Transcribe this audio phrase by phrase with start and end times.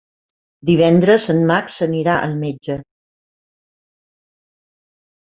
[0.69, 2.81] Divendres en Max anirà al metge.